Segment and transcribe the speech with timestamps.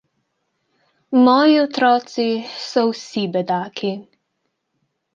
[1.27, 2.27] Moji otroci
[2.69, 3.97] so vsi bedaki.